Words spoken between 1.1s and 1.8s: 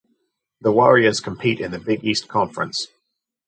compete in the